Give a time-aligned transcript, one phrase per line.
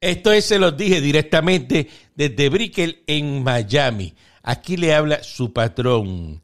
[0.00, 4.14] Esto es, se los dije directamente desde Brickell en Miami.
[4.42, 6.40] Aquí le habla su patrón,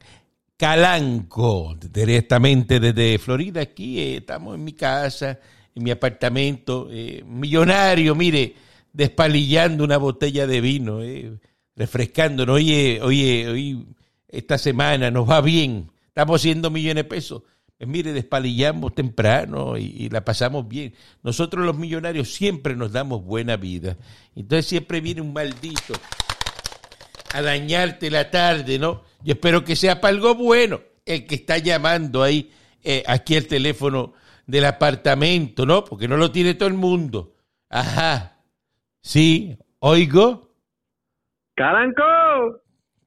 [0.57, 3.61] Calanco, directamente desde Florida.
[3.61, 5.39] Aquí eh, estamos en mi casa,
[5.75, 8.55] en mi apartamento, eh, millonario, mire,
[8.91, 11.37] despalillando una botella de vino, eh,
[11.75, 12.55] refrescándonos.
[12.55, 13.85] Oye, oye, hoy,
[14.27, 17.43] esta semana nos va bien, estamos haciendo millones de pesos.
[17.83, 20.93] Pues mire, despalillamos temprano y, la pasamos bien.
[21.21, 23.97] Nosotros los millonarios siempre nos damos buena vida.
[24.37, 25.93] Entonces siempre viene un maldito
[27.33, 29.03] a dañarte la tarde, ¿no?
[29.21, 32.53] Yo espero que sea para algo bueno el que está llamando ahí,
[32.85, 34.13] eh, aquí el teléfono
[34.47, 35.83] del apartamento, ¿no?
[35.83, 37.35] Porque no lo tiene todo el mundo.
[37.67, 38.39] Ajá.
[39.01, 40.55] Sí, oigo.
[41.53, 42.61] Caranco.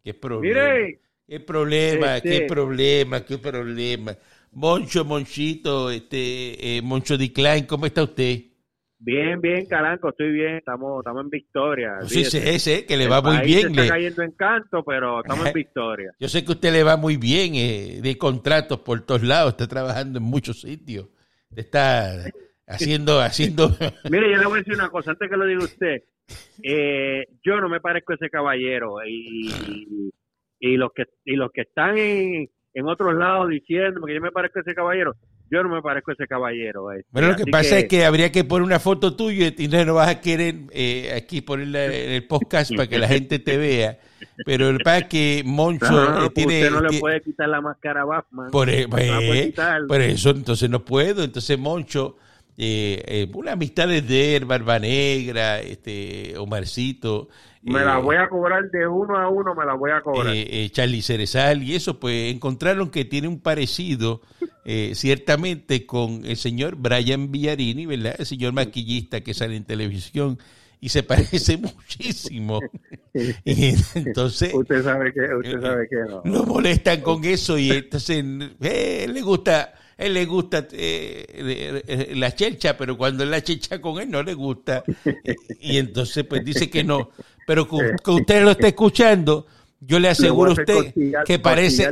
[0.04, 0.64] ¿Qué problema?
[0.64, 1.00] Mire.
[1.26, 2.20] ¿Qué problema?
[2.20, 3.24] ¿Qué este problema?
[3.24, 4.14] ¿Qué problema?
[4.52, 8.40] Moncho, Monchito, este, eh, Moncho Decline, ¿cómo está usted?
[8.98, 11.98] Bien, bien, Caranco, estoy bien, estamos, estamos en victoria.
[12.06, 13.70] Sí, sí, ese, que le va muy bien.
[13.70, 16.12] está cayendo en canto, pero estamos en victoria.
[16.18, 19.68] Yo sé que usted le va muy bien eh, de contratos por todos lados, está
[19.68, 21.08] trabajando en muchos sitios,
[21.54, 22.24] está
[22.66, 23.68] haciendo, haciendo...
[24.10, 26.02] Mire, yo le voy a decir una cosa, antes que lo diga usted,
[26.62, 30.10] eh, yo no me parezco a ese caballero y,
[30.58, 34.30] y, los que y los que están en, en otros lados diciendo que yo me
[34.30, 35.14] parezco a ese caballero.
[35.50, 36.92] Yo no me parezco a ese caballero.
[36.92, 37.08] Este.
[37.10, 40.08] Bueno, lo que pasa es que habría que poner una foto tuya y no vas
[40.08, 43.98] a querer eh, aquí ponerla en el podcast para que la gente te vea.
[44.44, 46.64] Pero el pasa es que Moncho eh, tiene...
[46.64, 48.50] Usted no le puede quitar la máscara a Batman.
[48.50, 49.54] Por, e, pues,
[49.88, 51.24] por, eso, entonces no puedo.
[51.24, 52.18] Entonces Moncho,
[52.58, 57.28] eh, eh una amistad de Barba Negra, este, Omarcito,
[57.66, 60.34] me la eh, voy a cobrar de uno a uno, me la voy a cobrar.
[60.34, 64.22] Eh, eh, Charlie Cerezal y eso, pues encontraron que tiene un parecido
[64.94, 68.16] ciertamente con el señor Brian Villarini, ¿verdad?
[68.18, 70.38] El señor maquillista que sale en televisión
[70.80, 72.60] y se parece muchísimo.
[73.46, 74.52] Y entonces.
[74.52, 76.20] Usted sabe que, usted sabe que no.
[76.26, 78.22] Lo molestan con eso y entonces
[78.60, 84.10] le gusta él le gusta eh, la chelcha, pero cuando es la chelcha con él
[84.10, 84.84] no le gusta.
[85.60, 87.10] Y entonces pues dice que no.
[87.46, 89.46] Pero que, usted lo está escuchando,
[89.80, 90.92] yo le aseguro a usted
[91.24, 91.88] que parece...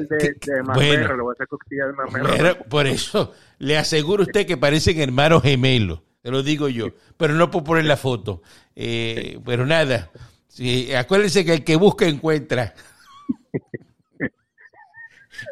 [0.75, 6.89] bueno, por eso, le aseguro a usted que parecen hermanos gemelos, te lo digo yo.
[7.17, 8.43] Pero no puedo poner la foto.
[8.75, 10.11] Eh, pero nada,
[10.49, 12.75] sí, acuérdense que el que busca encuentra.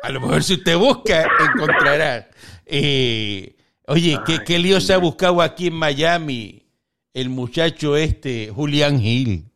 [0.03, 1.25] A lo mejor si usted busca,
[1.55, 2.29] encontrará.
[2.67, 3.55] Eh,
[3.87, 6.67] oye, ¿qué, ¿qué, lío se ha buscado aquí en Miami
[7.15, 9.52] el muchacho este, Julián Gil?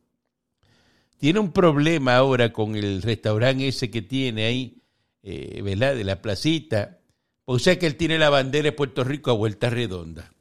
[1.17, 4.81] Tiene un problema ahora con el restaurante ese que tiene ahí,
[5.23, 5.95] eh, ¿verdad?
[5.95, 6.99] De la placita.
[7.45, 10.31] O sea que él tiene la bandera de Puerto Rico a vuelta redonda.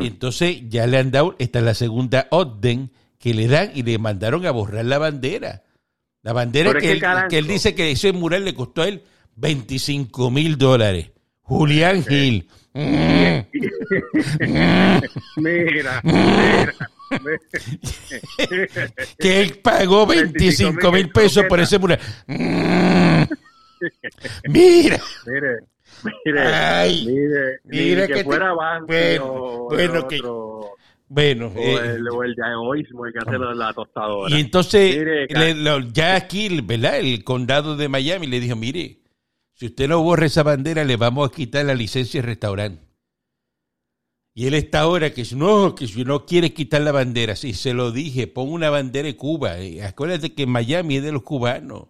[0.00, 3.82] Y entonces ya le han dado, esta es la segunda orden que le dan y
[3.82, 5.64] le mandaron a borrar la bandera.
[6.22, 9.02] La bandera que él, que él, dice que ese mural le costó a él
[9.36, 11.10] 25 mil dólares.
[11.42, 12.48] Julián Gil.
[15.36, 16.74] mira, mira.
[19.18, 21.98] que él pagó 25 mil pesos por ese mural.
[24.48, 24.98] Mira.
[25.26, 25.58] Mire,
[26.24, 30.20] mire, Ay, mire, mire, que, fuera banco bueno, bueno, que,
[31.08, 34.34] bueno, o, eh, el, o el de egoísmo, el que hace la tostadora.
[34.34, 35.28] Y entonces,
[35.92, 36.98] ya aquí, ¿verdad?
[36.98, 38.98] El condado de Miami le dijo, mire,
[39.54, 42.85] si usted no borra esa bandera, le vamos a quitar la licencia de restaurante.
[44.38, 47.72] Y él está ahora que no, que si no quiere quitar la bandera, sí, se
[47.72, 49.58] lo dije, pon una bandera de Cuba.
[49.62, 51.88] Y acuérdate que Miami es de los cubanos.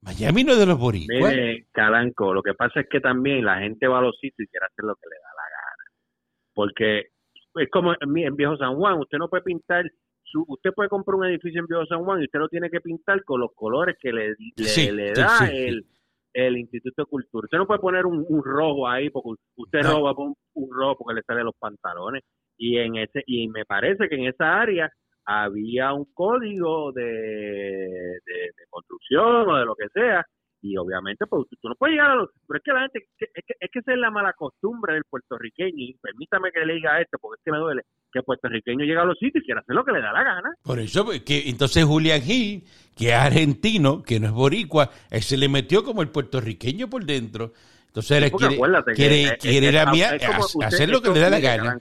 [0.00, 1.34] Miami no es de los boricuas.
[1.34, 4.50] Mire, Calanco, lo que pasa es que también la gente va a los sitios y
[4.50, 5.90] quiere hacer lo que le da la gana.
[6.54, 6.98] Porque
[7.56, 9.84] es como en, Viejo San Juan, usted no puede pintar,
[10.22, 12.80] su, usted puede comprar un edificio en Viejo San Juan y usted lo tiene que
[12.80, 15.84] pintar con los colores que le, le, da el,
[16.32, 17.44] el Instituto de Cultura.
[17.44, 19.92] Usted no puede poner un, rojo ahí porque usted no.
[19.92, 22.22] roba un, un, rojo porque le sale los pantalones.
[22.58, 24.90] Y en ese y me parece que en esa área
[25.24, 30.24] había un código de, de construcción o de lo que sea
[30.62, 33.44] y obviamente pues tú no puedes llegar a los pero es que la gente es
[33.46, 37.00] que, es que esa es la mala costumbre del puertorriqueño y permítame que le diga
[37.00, 37.82] esto porque es que me duele
[38.12, 40.24] que el puertorriqueño llega a los sitios y quiere hacer lo que le da la
[40.24, 42.64] gana por eso pues, que entonces Julián Gil
[42.96, 47.52] que es argentino que no es boricua se le metió como el puertorriqueño por dentro
[47.96, 48.30] entonces él
[48.94, 51.80] quiere, quiere, ir a hacer lo que le da la gana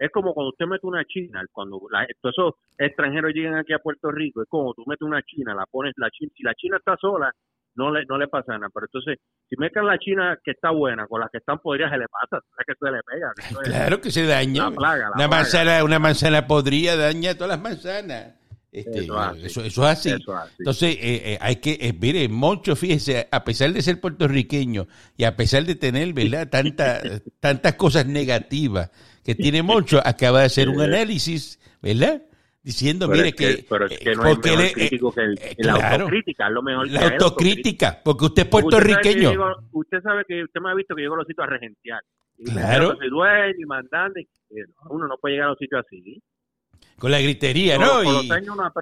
[0.00, 4.10] es como cuando usted mete una china, cuando la, esos extranjeros llegan aquí a Puerto
[4.10, 6.96] Rico, es como tú metes una china, la pones la china, si la china está
[6.98, 7.30] sola,
[7.74, 8.70] no le, no le pasa nada.
[8.72, 11.98] Pero entonces, si mezclan la china que está buena con la que están podridas, se
[11.98, 13.32] le pasa, que se le pega.
[13.36, 14.68] Es Claro que se daña.
[14.68, 15.28] una plaga, la una, plaga.
[15.28, 18.39] manzana, una manzana podrida daña todas las manzanas.
[18.72, 19.46] Este, Eso es así.
[19.46, 20.08] eso, eso es así.
[20.10, 20.54] Eso es así.
[20.60, 24.86] Entonces, eh, eh, hay que, eh, mire, Moncho, fíjese, a pesar de ser puertorriqueño
[25.16, 27.00] y a pesar de tener, ¿verdad?, Tanta,
[27.40, 28.90] tantas cosas negativas
[29.24, 32.22] que tiene Moncho, acaba de hacer un análisis, ¿verdad?
[32.62, 33.66] Diciendo, Pero mire, es que, que.
[33.68, 36.46] pero es que eh, no porque mejor le- eh, crítico que el, eh, la autocrítica,
[36.46, 39.22] es lo mejor la autocrítica, porque usted es Usted sabe que puertorriqueño.
[39.22, 41.50] yo digo- Usted sabe que usted me ha visto que llego a los sitios a
[41.50, 42.00] regenciar.
[42.38, 42.96] Y Claro.
[43.02, 44.20] y mandante.
[44.50, 46.22] y, eh, Uno no puede llegar a los sitios así.
[47.00, 48.02] Con la gritería, ¿no?
[48.04, 48.28] con Y,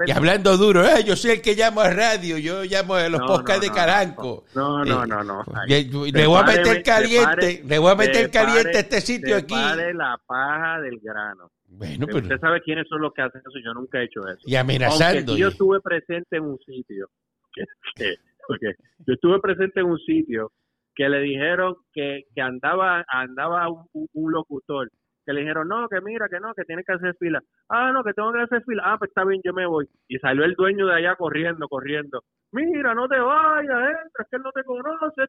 [0.06, 3.20] y hablando duro, "Ah, yo soy el que llamo a radio, yo llamo a los
[3.20, 4.44] No, podcasts no, de no, Caranco.
[4.56, 5.44] No, no, Eh, no, no.
[5.54, 9.54] Ay, Le, voy a meter caliente, le voy a meter caliente a este sitio aquí.
[9.54, 11.50] la paja del grano.
[11.68, 13.58] Bueno, Pero pero usted sabe quiénes son los que hacen eso.
[13.64, 14.40] Yo nunca he hecho eso.
[14.44, 15.36] y amenazando.
[15.36, 17.08] yo estuve presente en un sitio,
[17.54, 17.62] que,
[17.94, 18.16] que-
[18.48, 18.72] porque
[19.06, 20.50] yo estuve presente en un sitio
[20.96, 24.90] que le dijeron que, que andaba andaba un locutor,
[25.28, 27.42] que le dijeron, no, que mira, que no, que tiene que hacer fila.
[27.68, 28.82] Ah, no, que tengo que hacer fila.
[28.86, 29.86] Ah, pues está bien, yo me voy.
[30.08, 32.24] Y salió el dueño de allá corriendo, corriendo.
[32.52, 35.22] Mira, no te vayas, entra, es que él no te conoce.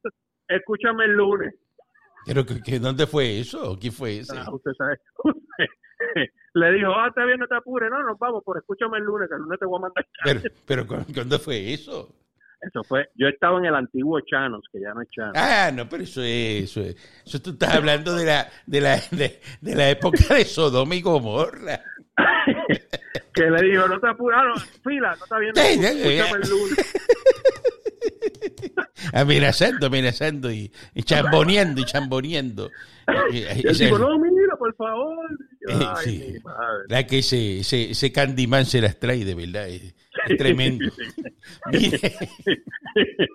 [0.47, 1.53] Escúchame el lunes.
[2.25, 3.77] Pero que, que ¿dónde fue eso?
[3.77, 4.37] ¿Quién fue ese?
[4.37, 4.97] Ah, usted sabe.
[6.53, 7.89] le dijo, ah, está bien, no te apures.
[7.91, 10.05] No, nos vamos, pero escúchame el lunes, que el lunes te voy a mandar.
[10.23, 12.07] Pero, pero ¿cu- ¿cuándo fue eso?
[12.69, 15.33] Eso fue, yo estaba en el antiguo Chanos, que ya no es Chanos.
[15.35, 16.95] Ah, no, pero eso es, eso es.
[17.25, 21.01] Eso tú estás hablando de la, de la, de, de la época de Sodoma y
[21.01, 21.81] Gomorra.
[23.33, 26.43] que le dijo, no te apures, ah, no, fila, no está bien, no, Sí, escúchame
[26.43, 26.93] el lunes.
[29.13, 32.69] Amenazando, amenazando y, y chamboneando y chamboneando.
[33.31, 35.27] Y- y- Y él ese- dijo, no, mira, por favor.
[35.67, 36.35] Yo, Eh, Ay, sí.
[36.89, 39.67] La que ese, ese, ese Candyman se las trae, de verdad.
[39.67, 39.95] Es
[40.37, 40.91] tremendo.
[41.71, 41.99] Mire,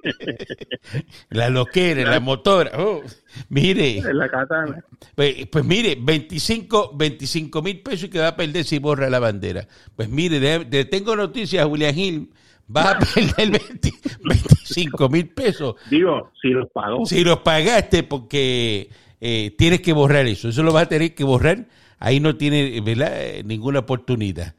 [1.31, 2.71] la loquera, la motora.
[2.79, 3.03] oh,
[3.49, 4.85] mire, la katana.
[5.15, 6.97] pues, pues mire, 25
[7.63, 9.67] mil pesos que va a perder si borra la bandera.
[9.97, 12.31] Pues mire, le, le tengo noticias, Julián Gil.
[12.75, 13.91] Va a perder 20
[14.25, 17.05] 25 mil pesos Digo, si los pagó.
[17.05, 18.89] si los pagaste porque
[19.21, 20.49] eh, tienes que borrar eso.
[20.49, 21.67] Eso lo vas a tener que borrar.
[21.99, 23.13] Ahí no tiene ¿verdad?
[23.23, 24.55] Eh, ninguna oportunidad.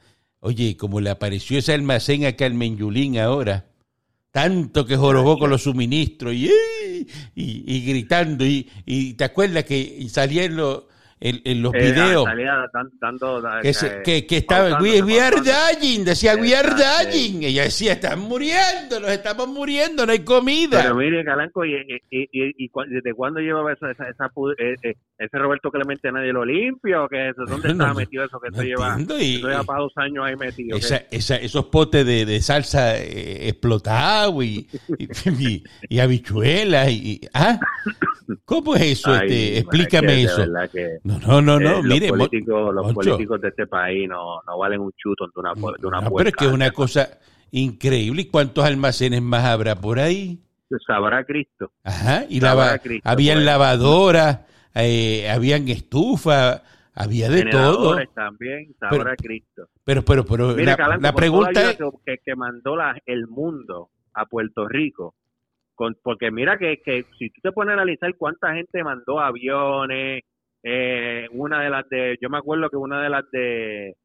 [0.46, 3.66] Oye, como le apareció ese almacén a Carmen Yulín ahora,
[4.32, 6.52] tanto que jorobó con los suministros y,
[7.34, 8.46] y, y gritando.
[8.46, 10.84] Y, y te acuerdas que salía en, los
[11.20, 12.54] en, en los Eh, videos salía
[13.64, 17.42] que, se- eh, que, que estaba, we, we are dying, decía, we are dying.
[17.44, 20.82] Ella decía, están muriendo, nos estamos muriendo, no hay comida.
[20.84, 21.74] Pero mire, Calanco, ¿y,
[22.12, 24.26] y, y, desde cuándo llevaba esa, esa, esa
[24.60, 27.46] eh, eh, ese Roberto Clemente nadie lo limpia o qué es eso?
[27.46, 29.94] ¿Dónde No, estaba no, metido eso que no eso lleva, y- eso lleva para dos
[29.96, 30.78] años ahí metido?
[30.78, 31.16] Esa- ¿qué?
[31.18, 34.68] esa- esos potes de, de salsa eh, explotado y,
[35.90, 37.60] y, habichuelas y, ah
[38.44, 41.84] cómo es eso Ay, este es explícame que eso que, no no no no eh,
[41.84, 42.96] mire los políticos, los Moncho.
[43.12, 46.30] políticos de este país no, no valen un chuto de una, de una no, pero
[46.30, 47.08] es que es una cosa
[47.52, 50.42] increíble y cuántos almacenes más habrá por ahí
[50.86, 51.72] Sabrá Cristo.
[51.84, 53.46] ajá y lava- Cristo, habían pues.
[53.46, 54.40] lavadoras
[54.76, 56.62] eh, habían estufas
[56.96, 59.68] había de todo también, sabrá Cristo.
[59.84, 65.14] pero pero pero la, Calanco, pregunta es que, mandó la, el mundo a Puerto Rico,
[65.76, 70.24] con, porque mira que, que si tú te pones a analizar cuánta gente mandó aviones,
[70.64, 73.96] eh, una de las de, yo me acuerdo que una de las de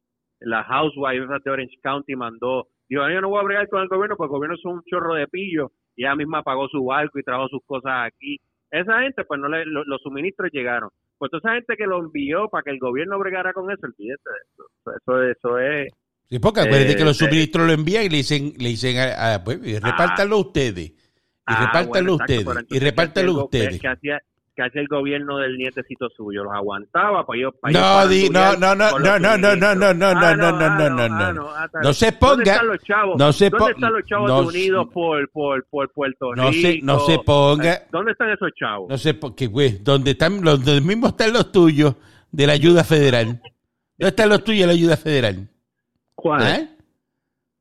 [0.41, 3.87] la housewife esas de Orange County mandó, digo, yo no voy a bregar con el
[3.87, 7.17] gobierno porque el gobierno es un chorro de pillo y ella misma pagó su barco
[7.17, 8.37] y trajo sus cosas aquí.
[8.71, 10.89] Esa gente, pues no le, lo- los suministros llegaron.
[11.17, 14.23] Pues toda esa gente que lo envió para que el gobierno bregara con eso, olvídate
[14.23, 14.93] de eso.
[14.97, 15.89] Eso, eso es
[16.29, 18.97] Sí, porque acuérdate Eh, que los eh, suministros lo envían y le dicen, le dicen
[18.97, 20.89] a, a- pues, y repártanlo ustedes.
[20.91, 20.95] Y
[21.45, 22.65] Ah, repártanlo bueno, ustedes.
[22.69, 23.81] Y repártanlo ¿qué hacía el go- ustedes.
[23.81, 24.19] ¿Qué hacía,
[24.55, 26.43] qué hacía el gobierno del nietecito suyo?
[26.43, 27.25] ¿Los aguantaba?
[27.25, 29.93] Para ellos, para ellos No, no, farandulear no, no, no, no, no, no, no, no,
[29.93, 31.49] no, Ah, no, no, ah, no, no, ah, no.
[31.49, 31.93] ah, está No bien.
[31.93, 33.15] se ¿Dónde ponga, están los chavos?
[33.17, 36.85] no se ¿Dónde están los chavos no unidos por, por, por Puerto No se- Rico?
[36.85, 38.89] no se ponga- ¿Dónde están esos chavos?
[38.89, 41.95] No sé por qué, güey, donde están, los, donde mismo están los tuyos
[42.31, 43.25] de la ayuda federal.
[43.97, 45.47] ¿Dónde están los tuyos de la ayuda federal?
[46.15, 46.47] ¿Cuáles?
[46.47, 46.80] ¿Ah?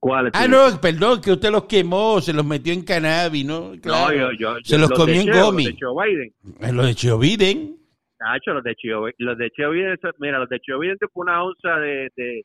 [0.00, 0.33] ¿Cuáles?
[0.35, 3.73] Ah, no, perdón, que usted los quemó, se los metió en cannabis, ¿no?
[3.85, 5.64] No, yo, yo, se yo- los de comió en gomi.
[5.66, 6.33] Los de Joe Biden.
[6.61, 7.76] Eh, Los de Chio Biden.
[8.19, 8.75] Nacho, los de
[9.19, 12.45] los Chio Biden, mira, los de Chio Biden te fue una onza de, de,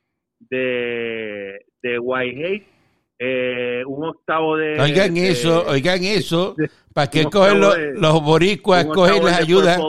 [0.50, 2.62] de, de Whitehead,
[3.20, 4.80] eh, un octavo de...
[4.80, 6.56] Oigan de- eso, oigan eso,
[6.94, 9.80] para que cogen los, los boricuas, cogen las ayudas,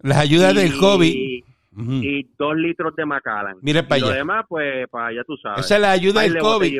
[0.00, 0.74] las ayudas del
[1.08, 1.44] y-
[1.76, 3.56] Y dos litros de Macallan.
[3.60, 4.16] Mira pa' y lo allá.
[4.16, 5.66] demás, pues, para allá tú sabes.
[5.66, 6.78] Esa es la ayuda del COVID.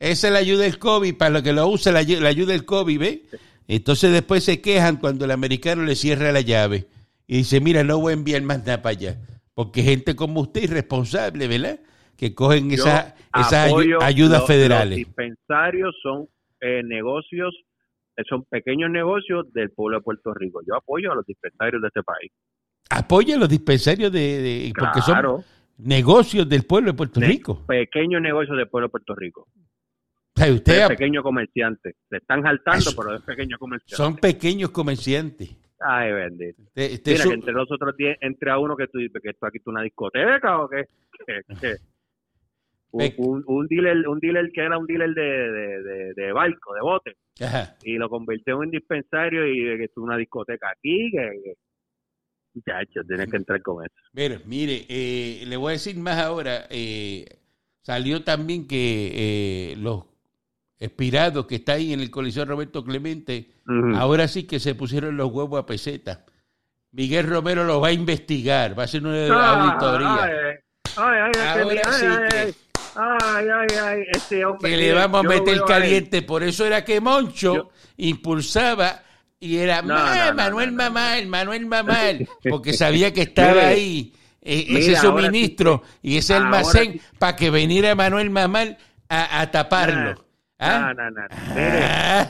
[0.00, 2.64] Esa es la ayuda del COVID, para lo que lo usa la, la ayuda del
[2.64, 3.22] COVID, ¿ve?
[3.68, 6.88] Entonces después se quejan cuando el americano le cierra la llave
[7.28, 9.16] y dice, mira, no voy a enviar más nada para allá.
[9.54, 11.78] Porque gente como usted irresponsable, ¿verdad?
[12.16, 14.98] Que cogen esas esas ayudas federales.
[14.98, 16.26] Los dispensarios son
[16.60, 17.54] eh, negocios,
[18.16, 20.60] eh, son pequeños negocios del pueblo de Puerto Rico.
[20.66, 22.32] Yo apoyo a los dispensarios de este país.
[22.90, 25.44] Apoya los dispensarios de, porque son
[25.78, 27.64] negocios del pueblo de Puerto Rico.
[27.66, 29.46] Pequeños negocios del pueblo de Puerto Rico.
[30.36, 31.94] O sea, usted es pequeño comerciante.
[32.08, 33.96] Se están saltando, pero es pequeño comerciante.
[33.96, 35.56] Son pequeños comerciantes.
[35.80, 36.62] Ay, bendito.
[36.74, 39.82] Mira, que entre nosotros entre a uno que tú dices que esto aquí es una
[39.82, 40.84] discoteca o qué.
[42.92, 47.16] Un, un, dealer, un dealer que era un dealer de, de, de, barco, de bote.
[47.84, 51.08] Y lo convirtió en un dispensario y que es una discoteca aquí.
[51.12, 51.54] Que,
[52.54, 53.94] muchachos, tienes que entrar con eso.
[54.12, 56.66] Mire, mire, eh, le voy a decir más ahora.
[56.70, 57.26] Eh,
[57.82, 60.04] salió también que eh, los
[60.78, 63.50] expirados que está ahí en el Coliseo Roberto Clemente,
[63.94, 66.24] ahora sí que se pusieron los huevos a peseta.
[66.92, 70.60] Miguel Romero lo va a investigar, va a hacer una ah, auditoría.
[70.96, 72.54] Ay, ay, ahora sí que,
[72.96, 74.70] ay, ay, ay, este hombre.
[74.70, 79.04] Que le vamos a meter caliente, por eso era que Moncho impulsaba
[79.40, 86.18] y era Manuel Mamal, Manuel Mamal, porque sabía que estaba ahí eh, ese suministro y
[86.18, 88.76] ese almacén para que viniera Manuel Mamal
[89.08, 90.24] a, a taparlo.
[90.58, 90.92] ¿Ah?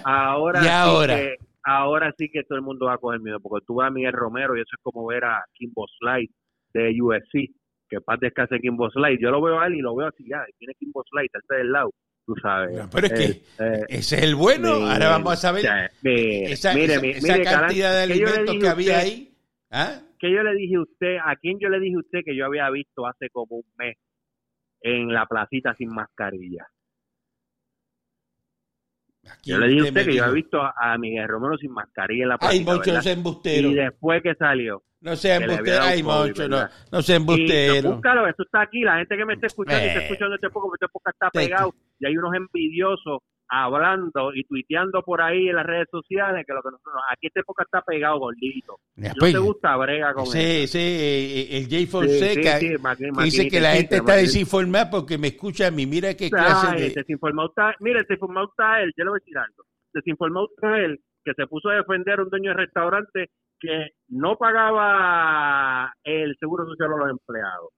[0.05, 1.17] Ah, ahora, ahora?
[1.17, 3.89] Sí que, ahora sí que todo el mundo va a coger miedo, porque tú vas
[3.89, 6.31] a Miguel Romero y eso es como ver a Kimbo Slide
[6.73, 7.51] de UFC,
[7.89, 9.19] que paz descanse Kimbo Slide.
[9.21, 11.73] Yo lo veo a él y lo veo así, ya, tiene Kimbo Slide, está del
[11.73, 11.91] lado,
[12.35, 12.81] tú sabes.
[12.93, 18.03] pero es que eh, ese es el bueno, ahora vamos a saber esa, cantidad de
[18.03, 19.35] alimentos que había ahí.
[19.71, 20.01] ¿Ah?
[20.19, 22.47] Que yo le dije a usted, a quién yo le dije a usted que yo
[22.47, 23.97] había visto hace como un mes
[24.83, 26.67] en la placita sin mascarilla
[29.45, 32.29] yo le dije a usted que yo había visto a, Miguel Romero sin mascarilla en
[32.29, 33.71] la Ay, Moncho, no sea embustero.
[33.71, 34.83] Y después que salió.
[35.01, 35.83] No sea embustero.
[35.83, 37.93] Ay, Moncho, no, no sea embustero.
[37.93, 38.83] búscalo, esto está aquí.
[38.83, 40.05] La gente que me está escuchando y está eh.
[40.05, 41.75] escuchando este poco, este poco está pegado.
[41.99, 43.21] Y hay unos envidiosos
[43.51, 47.41] hablando y tuiteando por ahí en las redes sociales que lo que nosotros aquí esta
[47.41, 48.77] época está pegado gordito.
[48.97, 53.73] no pues, te gusta brega con sí, Sí, eh, el Jay Fonseca dice que la
[53.73, 55.85] gente está desinformada porque me escucha a mí.
[55.87, 56.91] Mira qué clase de...
[56.91, 59.65] Desinformado está, mira, desinformado está él, yo le voy a decir algo.
[59.93, 64.37] Desinformado está él que se puso a defender a un dueño de restaurante que no
[64.37, 67.71] pagaba el seguro social a los empleados,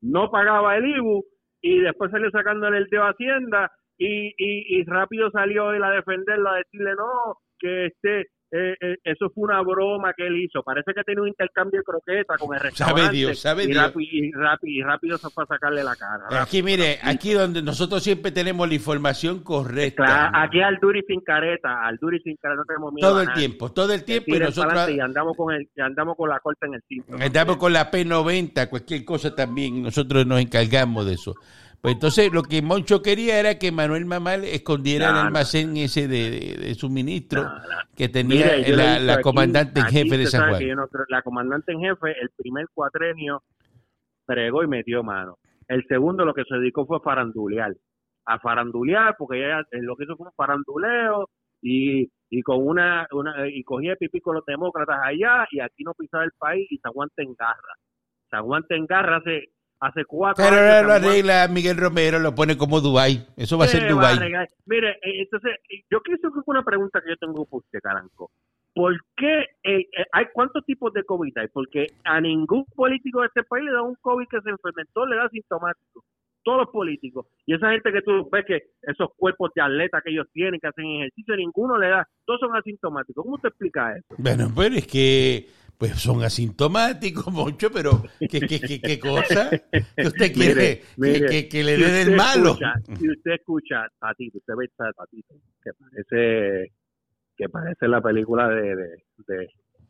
[0.00, 1.24] no pagaba el IBU
[1.60, 6.50] y después salió sacándole el de Hacienda y, y, y rápido salió él a defenderlo,
[6.50, 10.62] a decirle no, que este eh, eh, eso fue una broma que él hizo.
[10.62, 13.02] Parece que tiene un intercambio de croqueta con el restaurante.
[13.02, 13.82] Sabe Dios, sabe y Dios.
[13.82, 16.42] Rápido, y, rápido, se fue a sacarle la cara.
[16.42, 20.04] Aquí, mire, aquí donde nosotros siempre tenemos la información correcta.
[20.04, 23.08] Claro, aquí al Duri sin careta, al Duri sin careta no tenemos miedo.
[23.08, 24.34] Todo el tiempo, todo el tiempo.
[24.34, 27.16] Y nosotros y andamos con el, andamos con la corta en el cinto.
[27.20, 29.82] Andamos con la P90, cualquier cosa también.
[29.82, 31.34] Nosotros nos encargamos de eso.
[31.86, 36.74] Pues entonces lo que Moncho quería era que Manuel Mamal escondiera el almacén ese de,
[36.74, 37.46] suministro
[37.96, 38.56] que tenía
[38.98, 40.60] la, comandante en jefe de San Juan.
[41.08, 43.44] la comandante en jefe, el primer cuatrenio,
[44.24, 45.38] pregó y metió mano.
[45.68, 47.72] El segundo lo que se dedicó fue a farandulear.
[48.24, 51.28] A farandulear, porque ella eh, lo que hizo fue un faranduleo
[51.62, 55.94] y, y con una, una y cogía pipí con los demócratas allá y aquí no
[55.94, 57.74] pisaba el país y se aguanta en garra.
[58.28, 59.50] Se aguanta en garra hace
[59.80, 60.70] hace cuatro Pero años.
[60.70, 63.26] Pero lo arregla Miguel Romero, lo pone como Dubai.
[63.36, 64.18] Eso va a ser Dubai.
[64.66, 65.52] Mire, eh, entonces,
[65.90, 68.30] yo quiero hacer una pregunta que yo tengo por usted, Caranco.
[68.74, 71.48] ¿Por qué eh, eh, hay cuántos tipos de COVID hay?
[71.48, 75.16] Porque a ningún político de este país le da un COVID que se enfermentó, le
[75.16, 76.04] da sintomático.
[76.44, 77.26] Todos los políticos.
[77.46, 80.68] Y esa gente que tú ves que esos cuerpos de atleta que ellos tienen, que
[80.68, 82.06] hacen ejercicio, ninguno le da.
[82.26, 83.24] Todos son asintomáticos.
[83.24, 84.14] ¿Cómo te explica eso?
[84.18, 85.46] Bueno, pues es que
[85.78, 89.50] pues son asintomáticos mucho, pero ¿qué, qué, qué, qué cosa?
[89.50, 92.56] que usted quiere que, que, le dé del malo?
[92.98, 96.72] si usted escucha Tatito, usted ve a Tatito, que parece,
[97.36, 98.88] que parece la película de, de,
[99.26, 99.48] de,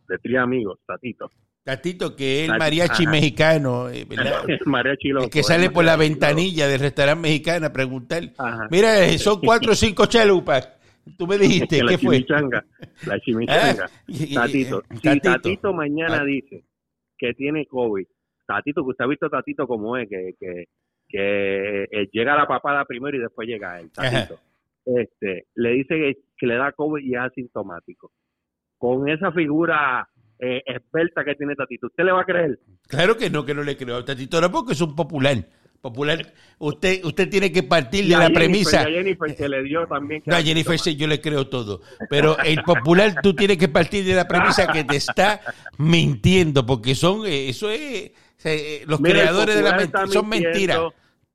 [0.09, 1.31] de Tres Amigos, Tatito.
[1.63, 4.45] Tatito, que es el mariachi mexicano, eh, ¿verdad?
[4.67, 8.23] mariachi loco, el que sale por la ventanilla del restaurante mexicano a preguntar,
[8.71, 10.76] mira, son cuatro o cinco chalupas
[11.17, 12.25] Tú me dijiste, ¿qué fue?
[13.07, 13.89] la chimichanga.
[14.35, 16.65] Tatito, si Tatito mañana dice
[17.17, 18.07] que tiene COVID,
[18.47, 20.65] Tatito, que usted ha visto Tatito como es, que, que,
[21.09, 24.39] que eh, llega la papada primero y después llega él, Tatito.
[24.85, 28.13] Este, le dice que, le da COVID y es asintomático.
[28.79, 30.09] Con esa figura
[30.39, 32.59] eh, experta que tiene Tatito, ¿usted le va a creer?
[32.89, 34.05] Claro que no, que no le creo.
[34.05, 35.37] Tatito tampoco es un popular.
[35.81, 38.83] Popular, usted usted tiene que partir de la premisa.
[38.83, 40.23] a Jennifer que le dio también.
[40.27, 41.81] No, a Jennifer sí, yo le creo todo.
[42.11, 45.41] Pero el popular, tú tienes que partir de la premisa que te está
[45.79, 48.11] mintiendo, porque son, eh, eso es,
[48.45, 50.81] eh, los Mira, creadores de la mentira, son mentiras.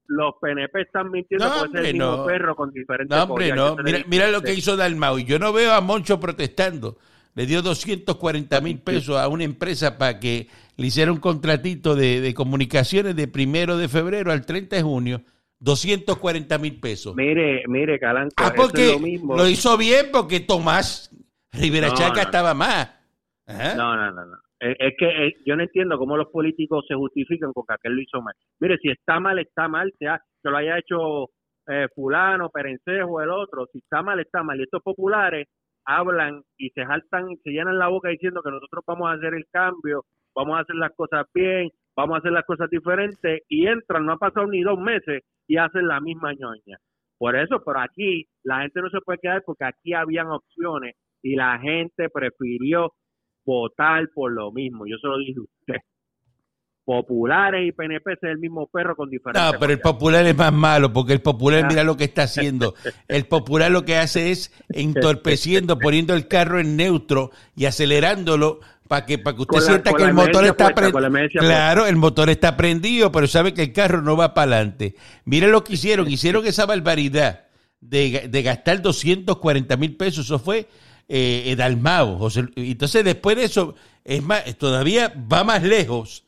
[0.07, 2.25] Los PNP están mintiendo No, hombre, el mismo no.
[2.25, 3.77] perro con diferentes No, hombre, no.
[3.77, 5.19] Mira, se mira lo que hizo Dalmau.
[5.19, 6.97] Y yo no veo a Moncho protestando.
[7.33, 10.47] Le dio 240 mil pesos a una empresa para que
[10.77, 15.21] le hiciera un contratito de, de comunicaciones de primero de febrero al 30 de junio.
[15.59, 17.15] 240 mil pesos.
[17.15, 19.37] Mire, mire, Calanco, Ah, eso porque es lo mismo.
[19.37, 21.15] lo hizo bien porque Tomás
[21.53, 22.21] Rivera No, Chaca no.
[22.21, 22.89] estaba más.
[23.45, 23.75] Ajá.
[23.75, 24.37] No, no, no, no.
[24.59, 27.93] Es es que eh, yo no entiendo cómo los políticos se justifican con que aquel
[27.95, 28.33] lo hizo mal.
[28.59, 31.29] Mire, si está mal, está mal, sea que lo haya hecho
[31.67, 33.67] eh, fulano, perencejo, el otro.
[33.71, 34.59] Si está mal, está mal.
[34.59, 35.47] Y estos populares
[35.85, 39.45] hablan y se jaltan, se llenan la boca diciendo que nosotros vamos a hacer el
[39.51, 44.05] cambio, vamos a hacer las cosas bien, vamos a hacer las cosas diferentes y entran,
[44.05, 46.77] no ha pasado ni dos meses y hacen la misma ñoña.
[47.17, 51.35] Por eso, pero aquí la gente no se puede quedar porque aquí habían opciones y
[51.35, 52.93] la gente prefirió
[53.45, 54.85] votar por lo mismo.
[54.87, 55.81] Yo se lo dije a usted.
[56.91, 59.41] Populares y PNP es el mismo perro con diferentes.
[59.53, 61.67] No, pero el popular es más malo, porque el popular, Ah.
[61.69, 62.75] mira lo que está haciendo.
[63.07, 69.05] El popular lo que hace es entorpeciendo, poniendo el carro en neutro y acelerándolo para
[69.05, 70.99] que, para que usted la- sienta que el motor está prendido.
[71.39, 74.95] Claro, el motor está prendido, pero sabe que el carro no va para adelante.
[75.25, 77.45] Mira lo que hicieron, hicieron esa barbaridad
[77.79, 80.67] de, de gastar 240 mil pesos, eso fue
[81.07, 82.27] eh, eh, Dalmao.
[82.55, 86.25] Entonces después de eso, es más, todavía va más lejos.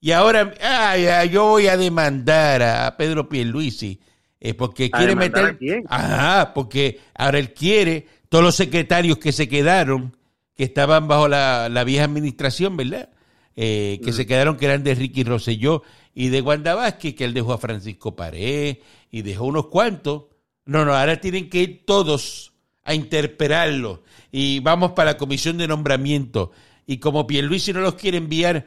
[0.00, 4.00] Y ahora, ay, ay, yo voy a demandar a Pedro Pierluisi
[4.40, 5.44] eh, porque ¿A quiere meter...
[5.44, 5.84] a quién?
[5.88, 10.16] Ajá, porque ahora él quiere, todos los secretarios que se quedaron,
[10.56, 13.10] que estaban bajo la, la vieja administración, ¿verdad?
[13.56, 15.82] Eh, que se quedaron, que eran de Ricky Rosselló
[16.14, 18.78] y de Wanda Vázquez, que él dejó a Francisco Pared
[19.10, 20.24] y dejó unos cuantos.
[20.64, 22.54] No, no, ahora tienen que ir todos
[22.84, 24.02] a interpelarlo
[24.32, 26.52] y vamos para la comisión de nombramiento.
[26.86, 28.66] Y como Pierluisi no los quiere enviar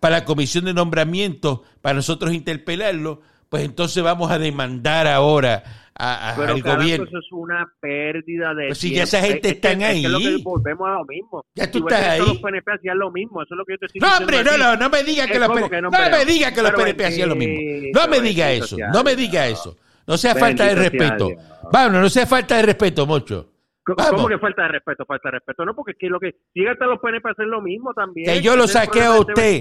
[0.00, 5.62] para la comisión de nombramiento para nosotros interpelarlo, pues entonces vamos a demandar ahora
[5.96, 7.06] a- a- Pero al gobierno.
[7.06, 8.96] eso es una pérdida de Pues si tiempo.
[8.98, 10.42] ya esa gente Es- es que- están es que lo que ahí.
[10.42, 11.44] volvemos a lo mismo.
[11.54, 12.18] Ya tú estás ahí.
[12.20, 14.36] Los PNP hacían lo mismo, eso es lo que yo te estoy No, diciendo.
[14.38, 16.62] hombre, no, no, no me diga que los ¿cómo PNP, que no, me diga que
[16.62, 17.60] los PNP hacían lo mismo.
[17.94, 19.76] No me diga eso, no me diga eso.
[20.06, 21.30] No sea falta de respeto.
[21.72, 23.50] Vámonos, no sea falta de respeto, Mocho.
[23.86, 24.12] ¿Cómo Vamos.
[24.14, 25.04] cómo que falta de respeto?
[25.04, 25.64] Falta de respeto.
[25.64, 26.34] No, porque aquí lo que.
[26.54, 28.26] Sigue hasta los PNP a hacer lo mismo también.
[28.26, 29.60] Que yo lo es saqué a usted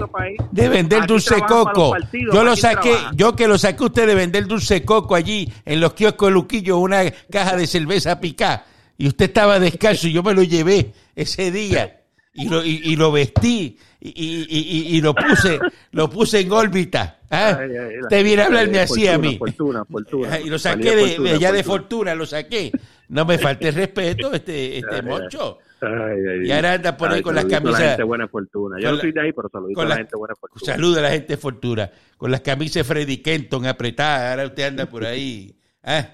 [0.52, 1.92] de vender dulce coco.
[1.92, 3.12] partidos, Yo ¿para lo saqué, trabaja?
[3.16, 6.34] yo que lo saqué a usted de vender dulce coco allí en los kioscos de
[6.36, 8.66] Luquillo, una caja de cerveza picá.
[8.98, 12.00] Y usted estaba descalzo y yo me lo llevé ese día
[12.34, 15.60] y lo, y, y lo vestí y, y- y- lo puse
[15.92, 17.20] lo puse en órbita.
[17.30, 17.58] ¿ah?
[17.60, 19.38] Ay, ay, ay, Usted viene a hablarme así a fortuna, mí.
[19.38, 20.40] Fortuna, fortuna.
[20.40, 22.72] Y lo saqué de, allá de fortuna, lo saqué.
[23.14, 25.02] No me falte el respeto, este, este.
[25.02, 25.60] Moncho.
[25.82, 25.90] Ay,
[26.42, 28.78] ay, Y ahora anda por ahí ay, con las a camisas- La gente buena fortuna.
[28.80, 30.74] Yo no soy de ahí, pero saludito a la la- gente buena fortuna.
[30.74, 31.92] Saluda a la gente Fortuna.
[32.18, 34.32] Con las camisas Freddy Kenton apretadas.
[34.32, 35.54] Ahora usted anda por ahí.
[35.84, 36.08] ¿ah?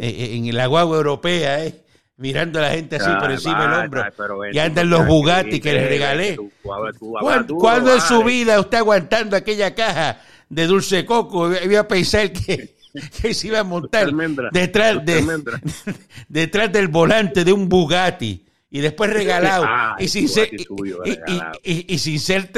[0.00, 1.82] Eh, eh, en la guagua europea, ¿eh?
[2.18, 4.04] mirando a la gente así por encima del hombro.
[4.16, 6.36] pero y andan los Bugatti que les regalé.
[6.36, 10.20] tú, tú hablas- tú hablas ¿Cuán- duro, ¿Cuándo en su vida usted aguantando aquella caja
[10.48, 12.75] de dulce coco iba a pensar que,
[13.22, 14.10] que se iba a montar
[14.52, 15.22] detrás, de,
[16.28, 18.42] detrás del volante de un Bugatti?
[18.68, 19.64] Y después regalado.
[19.68, 21.60] Ah, y, sin ser, suyo, y- y- regalado.
[21.62, 22.48] y- y sin ser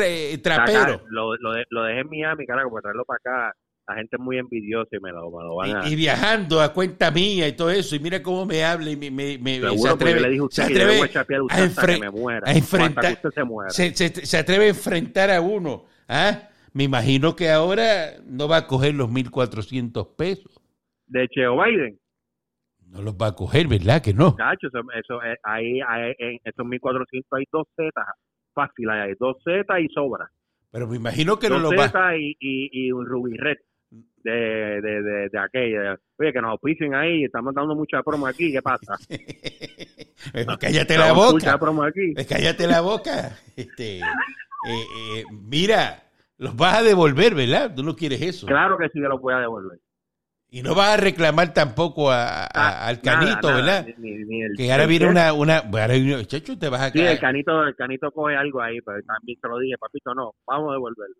[0.42, 1.03] trapero.
[1.11, 3.57] lo, lo, de- lo dejé en Miami, carajo, para traerlo para acá.
[3.87, 5.88] La gente es muy envidiosa y me lo, me lo van a...
[5.88, 8.96] Y, y viajando a cuenta mía y todo eso, y mira cómo me habla y
[8.96, 11.87] me, me, me- se atreve, le dije se usted le atreve a usted a, hasta
[11.87, 12.51] que enfre- me muera.
[12.51, 13.18] a enfrentar,
[13.68, 15.87] se se, se- se atreve a enfrentar a uno.
[16.07, 16.38] ¿ah?
[16.78, 20.62] Me imagino que ahora no va a coger los 1.400 pesos.
[21.08, 21.98] De Cheo Biden,
[22.86, 24.00] No los va a coger, ¿verdad?
[24.00, 24.36] Que no.
[24.36, 27.90] Cacho, eso, eso, eh, ahí, ahí, en esos 1400 hay dos Z,
[28.54, 30.30] fácil, hay dos Z y sobra.
[30.70, 33.04] Pero me imagino que no los va Z y, y, y un
[33.36, 33.56] Red
[34.22, 35.98] de, de, de, de aquella.
[36.16, 38.96] Oye, que nos auspicien ahí, estamos dando mucha promo aquí, ¿qué pasa?
[40.32, 41.32] Pero cállate la boca.
[41.32, 42.12] Mucha promo aquí.
[42.14, 43.36] Pues cállate la boca.
[43.56, 44.02] Este, eh,
[44.68, 46.04] eh, mira,
[46.38, 47.74] los vas a devolver, ¿verdad?
[47.74, 48.46] Tú no quieres eso.
[48.46, 49.79] Claro que sí que lo voy a devolver.
[50.51, 53.87] Y no vas a reclamar tampoco a, a- Ah, al canito, nada, ¿verdad?
[53.98, 55.61] ni- ni- ni el- Que ahora viene una, una,
[56.27, 57.20] chacho, te vas a Sí, el caer.
[57.20, 60.72] canito, el canito coge algo ahí, pero también te lo dije, papito, no, vamos a
[60.74, 61.14] devolverlo.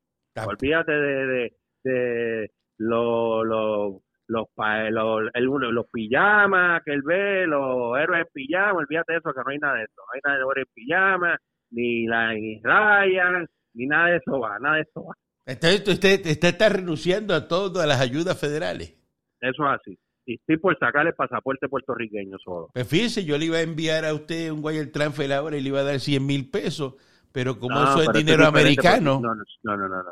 [0.47, 1.53] Olvídate de, de,
[1.85, 8.27] de los los los, pa- los, el- los pijamas que él ve, los héroes en
[8.33, 9.93] pijama, olvídate de eso, que no hay nada de eso.
[9.97, 11.39] No hay nada de héroes en pijama,
[11.71, 13.47] ni la ni Ryan,
[13.79, 15.15] ni nada de eso va, nada de eso va.
[15.47, 18.95] Entonces usted, usted está renunciando a todas las ayudas federales.
[19.41, 19.99] Eso es así.
[20.27, 22.69] Y estoy por sacar el pasaporte puertorriqueño solo.
[22.75, 25.69] Pues fíjese, yo le iba a enviar a usted un wire transfer ahora y le
[25.69, 26.97] iba a dar 100 mil pesos,
[27.33, 30.11] pero como No, eso es dinero es americano, porque- No, no, no, no, no.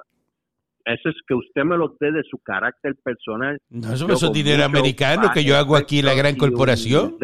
[0.87, 3.59] Eso es que usted me lo dé de su carácter personal.
[3.69, 7.19] no, eso, es dinero americano que yo hago aquí en la gran corporación.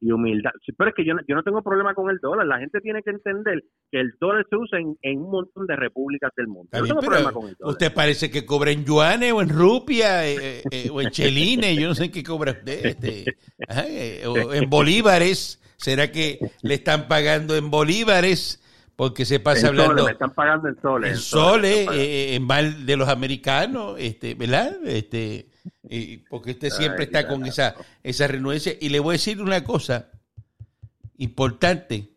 [0.00, 0.50] Y humildad.
[0.76, 2.46] Pero es que yo no, yo no tengo problema con el dólar.
[2.46, 5.76] La gente tiene que entender que el dólar se usa en, en un montón de
[5.76, 6.64] repúblicas del mundo.
[6.66, 7.72] Está Yo no bien, tengo pero problema con el dólar.
[7.72, 11.88] usted parece que cobra en yuanes o en rupia eh, eh, o en chelines, yo
[11.88, 13.32] no sé qué cobra usted, este,
[13.68, 15.60] eh, o en bolívares.
[15.76, 18.62] ¿Será que le están pagando en bolívares?
[18.96, 21.12] Porque se En pasa soles, hablando me están pagando en soles.
[21.12, 24.76] en en soles eh, en mal de los americanos, este, ¿verdad?
[24.86, 25.48] Este,
[25.88, 28.72] y porque usted siempre Ay, está con esa, esa renuencia.
[28.80, 30.10] Y le voy a decir una cosa
[31.16, 32.10] importante,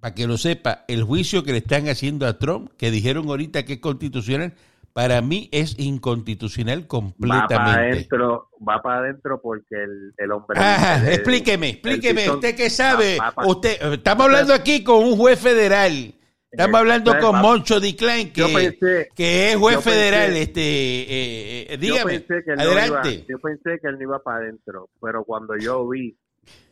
[0.00, 3.64] para que lo sepa, el juicio que le están haciendo a Trump, que dijeron ahorita
[3.64, 4.54] que es constitucional,
[4.92, 7.90] para mí es inconstitucional Va para completamente.
[7.92, 10.58] adentro, va para adentro porque el, el hombre.
[10.58, 15.16] Ajá, el- explíqueme, explíqueme, el usted que sabe, va usted, estamos hablando aquí con un
[15.16, 16.14] juez federal,
[16.50, 20.36] estamos hablando Eh, con Moncho Decline, que, Yo pensé, que es juez yo pensé- federal,
[20.36, 23.10] este, eh, eh, yo dígame, pensé que no adelante.
[23.14, 26.16] iba- yo pensé que él no iba para adentro, pero cuando yo vi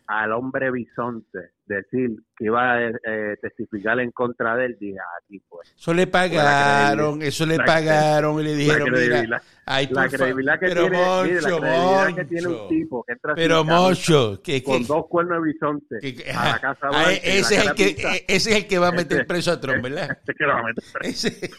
[0.06, 5.18] al hombre bisonte decir que iba a eh, testificar en contra de él, dije, "Ah,
[5.24, 5.72] aquí pues.
[5.76, 10.08] Eso le pagaron, eso le la- pagaron y le dijeron, la mira, credibilidad, ay, la
[10.08, 13.34] credibilidad que pero tiene, mire, la Moncho, credibilidad que tiene Moncho, un tipo que entra
[13.34, 17.12] pero Moncho, que, con que- dos cuernos de bisonte que- a la casa ah, blanca
[17.12, 17.84] y ese, es el que,
[18.28, 20.10] ese es el que va a meter preso a Trump, ¿verdad?
[20.18, 21.28] Este que lo va a meter preso.
[21.28, 21.50] Ese-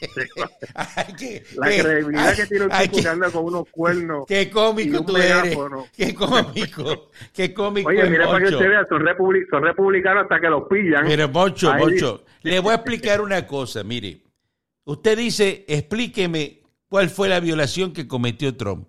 [0.76, 4.26] hay que- La credibilidad hay- que tiene un hay tipo que- anda con unos cuernos.
[4.28, 5.43] Qué cómico tú eres.
[5.43, 5.86] megáfono.
[5.96, 7.10] Qué cómico.
[7.34, 7.89] Qué cómico.
[7.89, 8.58] Oye, mira para que Moncho.
[8.58, 9.46] usted vea, son, republi-
[9.98, 11.06] republicanos hasta que los pillan.
[11.06, 13.84] Mire, Moncho, Ahí Moncho, le voy a explicar una cosa.
[13.84, 14.22] Mire,
[14.86, 18.88] usted dice, explíqueme cuál fue la violación que cometió Trump.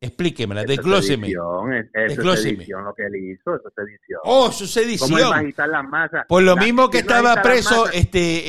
[0.00, 1.28] Explíquemela, Eso es desglóseme.
[1.28, 2.66] es- Eso es Desglóseme.
[2.68, 4.20] lo que él hizo, eso es edición.
[4.24, 4.64] Oh, su
[5.00, 5.32] ¿Cómo él va a sedición.
[5.32, 6.26] agitar las masas?
[6.28, 8.42] Por lo La- mismo que ¿quién no estaba preso este, eh,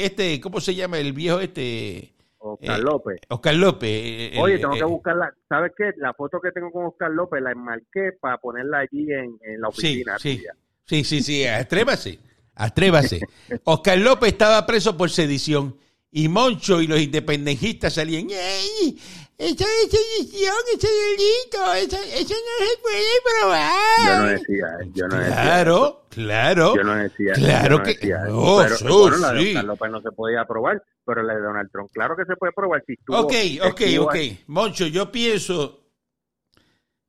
[0.00, 0.98] eh, este, ¿cómo se llama?
[0.98, 3.20] El viejo este, Oscar eh, López.
[3.28, 3.90] Oscar López.
[3.92, 5.34] eh, Oye, tengo eh, que buscarla.
[5.50, 5.92] ¿Sabes qué?
[5.98, 9.68] La foto que tengo con Oscar López la enmarqué para ponerla allí en, en la
[9.72, 10.18] Sí, oficina.
[10.18, 10.54] sí, tuya.
[10.90, 12.18] Sí, sí, sí, atrévase,
[12.56, 13.20] atrévase.
[13.64, 15.76] Oscar López estaba preso por sedición
[16.10, 18.98] y Moncho y los independentistas salían, ¡Ey!
[19.38, 23.04] Eso es sedición, eso es delito, eso, eso no se puede
[23.40, 24.06] probar.
[24.06, 25.34] Yo no decía, yo no decía.
[25.42, 26.76] claro, claro.
[26.76, 27.32] Yo no decía.
[27.32, 29.48] Claro no que- decía no, pero, sí, bueno, la de sí.
[29.48, 32.52] Oscar López no se podía aprobar, pero la de Donald Trump, claro que se puede
[32.52, 32.82] probar.
[32.86, 34.16] Si estuvo, Ok, ok, estuvo ok.
[34.48, 35.84] Moncho, yo pienso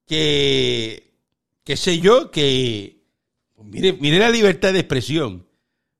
[0.07, 1.11] que,
[1.63, 3.00] qué sé yo, que,
[3.63, 5.47] mire, mire la libertad de expresión.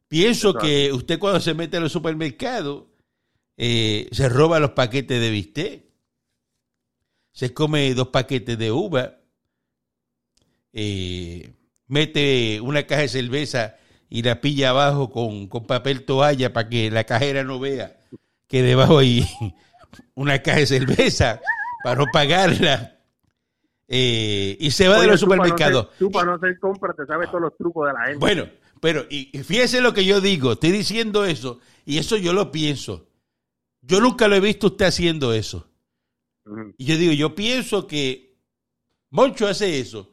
[0.07, 2.85] Pienso que usted cuando se mete a los supermercados
[3.57, 5.85] eh, se roba los paquetes de bistec,
[7.31, 9.19] se come dos paquetes de uva,
[10.73, 11.53] eh,
[11.87, 13.77] mete una caja de cerveza
[14.09, 17.97] y la pilla abajo con, con papel toalla para que la cajera no vea
[18.51, 19.25] que debajo hay
[20.13, 21.39] una caja de cerveza
[21.85, 22.97] para no pagarla.
[23.93, 25.87] Eh, y se va Oye, de los no supermercados.
[25.89, 28.19] ser- Tú para no hacer compra te sabes todos los trucos de la gente.
[28.19, 28.45] Bueno,
[28.79, 32.51] pero y, y fíjese lo que yo digo, estoy diciendo eso y eso yo lo
[32.51, 33.09] pienso.
[33.81, 35.67] Yo nunca lo he visto usted haciendo eso.
[36.77, 38.37] Y yo digo, yo pienso que
[39.09, 40.07] Moncho hace eso.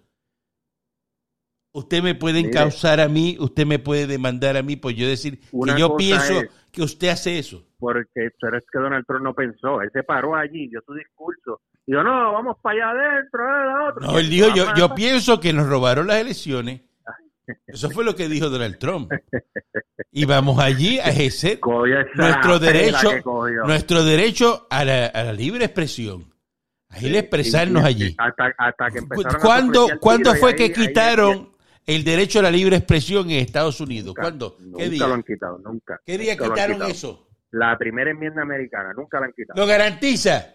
[1.73, 5.39] Usted me puede encauzar a mí, usted me puede demandar a mí por yo decir
[5.53, 7.65] Una que yo pienso es- que usted hace eso.
[7.79, 9.81] Porque, pero es que Donald Trump no pensó.
[9.83, 11.61] Él se paró allí, dio su discurso.
[11.89, 14.07] No, vamos para allá adentro, eh, la otra.
[14.07, 16.83] No, él dijo, yo, yo pienso que nos robaron las elecciones.
[17.67, 19.11] Eso fue lo que dijo Donald Trump.
[20.13, 21.59] Y vamos allí a ejercer
[22.15, 23.11] nuestro derecho,
[23.65, 26.33] nuestro derecho a la, a la libre expresión.
[26.91, 28.15] A ir a expresarnos allí.
[28.19, 31.51] Hasta, hasta que empezaron a ¿Cuándo, sopletear ¿cuándo tiro y fue ahí- que ahí- quitaron
[31.87, 34.09] el derecho a la libre expresión en Estados Unidos?
[34.09, 34.57] Nunca, ¿Cuándo?
[34.61, 35.15] Nunca ¿Qué lo día?
[35.15, 36.01] han quitado, nunca.
[36.05, 36.91] ¿Qué día Nunca lo quitaron quitado.
[36.91, 37.29] eso?
[37.51, 39.59] La primera enmienda americana, nunca la han quitado.
[39.61, 40.55] ¿Lo garantiza?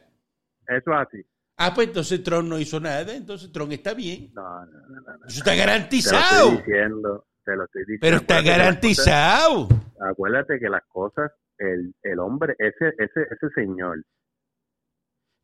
[0.68, 1.26] Eso es así.
[1.58, 4.32] Ah, pues entonces Trump no hizo nada, entonces Trump está bien.
[4.34, 5.26] No, no, no.
[5.28, 6.48] Eso está Te lo garantizado.
[6.50, 8.00] estoy diciendo, te lo estoy diciendo.
[8.02, 9.68] Pero está Acuérdate que las cosas- garantizado.
[10.10, 14.04] acuérdate que las cosas, el, el hombre, ese, ese, ese señor,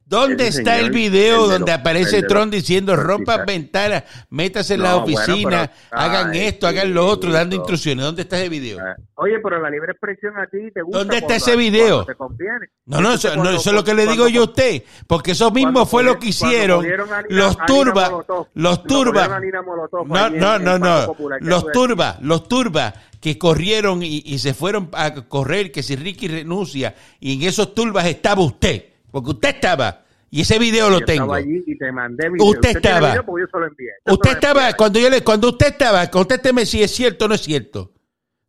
[0.10, 4.80] ¿Dónde Ese está el video el donde los- aparece Trump diciendo rompan ventanas, métase en
[4.80, 8.04] No, la bueno, oficina, pero- hagan ay, esto, hagan lo otro, dando instrucciones?
[8.06, 8.80] ¿Dónde está ese video?
[8.80, 10.98] Ah, Oye, pero la libre expresión a ti te gusta.
[10.98, 12.06] ¿Dónde está cuando- ese video?
[12.06, 12.15] te.
[12.88, 15.32] No, no, eso, no, eso es lo que le digo cuando- yo a usted, porque
[15.32, 19.12] eso mismo fue lo que hicieron Nina- los a Nina turba, Molotov, los cuando turba,
[19.12, 21.74] cogieron a Nina Molotov no, no, no, no, Popular, ¿qué los tú decías?
[21.88, 26.95] turba, los turba que corrieron y, y se fueron a correr, que si Ricky renuncia,
[27.19, 31.24] y en esos turbas estaba usted, porque usted estaba, y ese video lo Yo tengo.
[31.24, 32.45] Estaba allí y te mandé video.
[32.48, 33.10] Usted estaba.
[33.10, 33.89] video porque yo se lo envié.
[34.06, 34.78] Yo Usted estaba, envié.
[34.78, 37.93] cuando yo le, cuando usted estaba, contésteme si es cierto o no es cierto.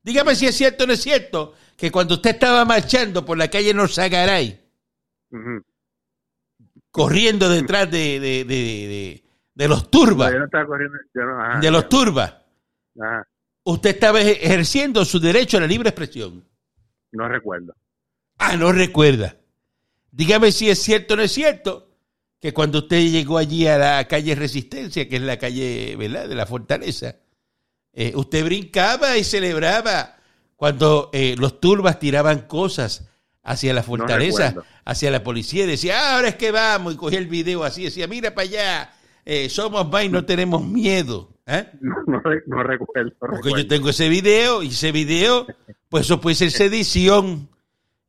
[0.03, 3.49] Dígame si es cierto o no es cierto que cuando usted estaba marchando por la
[3.49, 4.61] calle Norzagaray,
[5.31, 5.65] Ujú.
[6.91, 10.97] corriendo detrás de, de, de, de- de los No, turbas, yo no estaba corriendo.
[11.15, 12.35] yo no- ajá, de los turbas,
[12.99, 13.27] ajá,
[13.65, 16.45] usted estaba ej- ejerciendo su derecho a la libre expresión.
[17.13, 17.75] no recuerdo.
[18.39, 19.37] Ah, no recuerda.
[20.13, 21.89] Dígame si es cierto o no es cierto
[22.41, 26.29] que cuando usted llegó allí a la calle Resistencia, que es la calle ¿verdad?
[26.29, 27.17] de la Fortaleza,
[27.93, 30.17] eh, usted brincaba y celebraba
[30.57, 33.07] cuando eh, los turbas tiraban cosas
[33.43, 37.19] hacia la fortaleza, hacia la policía, y decía, "Ah, ahora es que vamos, y cogía
[37.19, 38.93] el video así, decía, mira para allá,
[39.25, 41.31] eh, somos más y no tenemos miedo.
[41.47, 41.67] ¿eh?
[41.81, 43.13] No, no, re- no recuerdo.
[43.19, 43.59] Porque recuerdo.
[43.59, 45.47] yo tengo ese video y ese video,
[45.89, 47.49] pues eso puede ser sedición.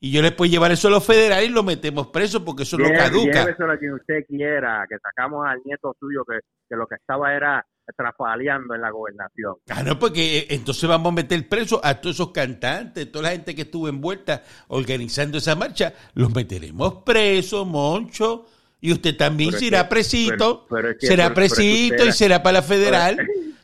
[0.04, 2.76] Y yo le puedo llevar eso a los federales y lo metemos preso porque eso
[2.76, 3.44] no caduca.
[3.46, 7.34] Lléveselo a quien usted quiera, que sacamos al nieto suyo que, que lo que estaba
[7.36, 7.64] era
[7.96, 9.56] trafaleando en la gobernación.
[9.70, 13.32] Ah, no, porque eh, entonces vamos a meter preso a todos esos cantantes, toda la
[13.32, 18.48] gente que estuvo envuelta organizando esa marcha, los meteremos presos, Moncho.
[18.84, 22.06] Y usted también Pero es será que- presito, pero- pero es que- será que presito
[22.08, 23.18] y será para la federal.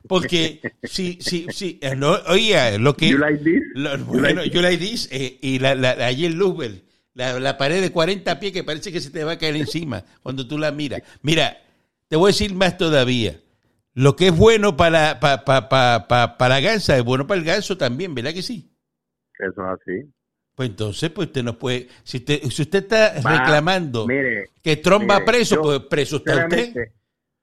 [0.08, 3.10] Porque si, si, si, eh, no, oiga, lo que...
[3.10, 3.62] You like this?
[3.76, 7.40] Lo- You bueno, like yo la dis, eh, y la, la, allí en Lubel, la,
[7.40, 10.48] la pared de 40 pies que parece que se te va a caer encima cuando
[10.48, 11.02] tú la miras.
[11.22, 11.58] Mira,
[12.08, 13.40] te voy a decir más todavía.
[13.94, 17.40] Lo que es bueno para, para, para, para, para, para la gansa es bueno para
[17.40, 18.70] el ganso también, ¿verdad que sí?
[19.40, 20.12] Eso es así.
[20.54, 21.88] Pues entonces, pues usted no puede.
[22.04, 26.46] Si usted, si usted está reclamando Mire, que Trump va preso, yo, pues preso está
[26.48, 26.74] usted.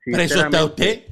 [0.05, 1.05] Preso está usted.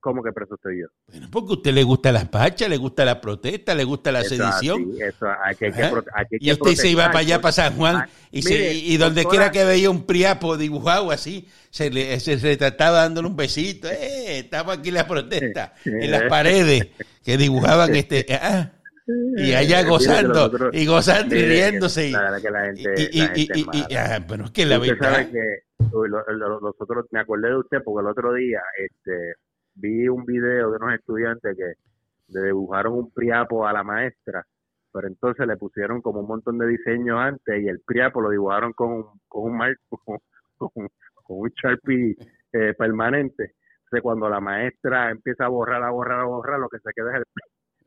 [0.00, 0.86] ¿Cómo que preso estoy yo?
[1.08, 4.20] Bueno, porque a usted le gusta las marchas, le gusta la protesta, le gusta la
[4.20, 4.92] Eso sedición.
[5.00, 5.90] eso, aquí hay que Ajá.
[5.90, 8.50] prote- aquí hay Y usted se iba para allá, para San Juan, Ah, y, se-
[8.50, 13.26] mire, y donde quiera que veía un priapo dibujado así, se le se retrataba dándole
[13.28, 13.88] un besito.
[13.88, 14.38] ¡Eh!
[14.38, 16.88] Estamos aquí en la protesta, en las paredes
[17.24, 18.24] que dibujaban este.
[18.40, 18.70] ah,
[19.38, 22.10] y allá gozando, nosotros- y gozando y riéndose.
[22.10, 23.20] y- es y-
[23.96, 25.12] ah, es que la usted verdad.
[25.12, 25.40] sabe que
[25.92, 29.34] lo- lo- me acordé de usted porque el otro día este,
[29.80, 31.74] vi un video de unos estudiantes que
[32.28, 34.44] le dibujaron un priapo a la maestra,
[34.92, 38.72] pero entonces le pusieron como un montón de diseños antes y el priapo lo dibujaron
[38.72, 40.02] con, con un marco,
[40.58, 40.70] con,
[41.14, 42.16] con un sharpie
[42.52, 43.54] eh, permanente.
[43.84, 47.10] Entonces cuando la maestra empieza a borrar, a borrar, a borrar, lo que se queda
[47.10, 47.24] es el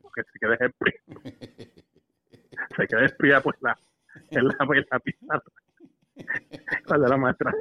[0.02, 1.00] lo que se queda es el pri-
[2.76, 3.78] se queda el priapo en la,
[4.30, 4.86] en la, en
[5.28, 5.42] la
[6.86, 7.52] cuando la maestra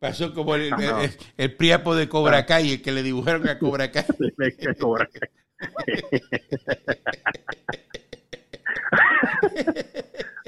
[0.00, 1.04] Pasó como el, Ajá.
[1.04, 4.04] el- el priapo de Cobra Kai, el que le dibujaron a Cobra Kai.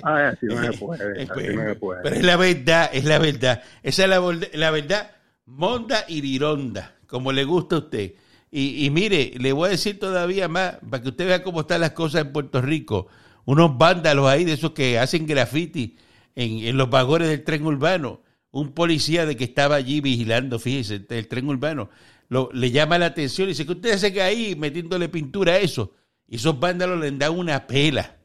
[0.03, 2.03] Ay, así no se puede, así no se puede.
[2.03, 3.63] Pero es la verdad, es la verdad.
[3.83, 4.21] Esa es la,
[4.53, 5.11] la verdad,
[5.47, 8.13] monda y rironda, como le gusta a usted.
[8.51, 11.81] Y, y mire, le voy a decir todavía más, para que usted vea cómo están
[11.81, 13.09] las cosas en Puerto Rico.
[13.45, 15.97] Unos vándalos ahí de esos que hacen graffiti
[16.35, 18.23] en, en los vagones del tren urbano.
[18.51, 21.91] Un policía de que estaba allí vigilando, fíjese, el tren urbano,
[22.29, 25.95] lo, le llama la atención y dice que usted hace ahí metiéndole pintura a eso.
[26.27, 28.17] Y esos vándalos le dan una pela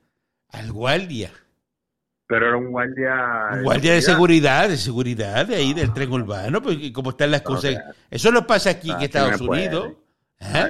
[0.50, 1.32] al guardia.
[2.28, 3.50] Pero era un guardia.
[3.54, 7.32] Un guardia de seguridad, de seguridad de ahí del tren urbano, pues y cómo están
[7.32, 7.76] las cosas.
[8.10, 9.42] Eso no pasa aquí en Así Estados.
[9.42, 9.94] Unidos.
[10.40, 10.70] ¿Ah?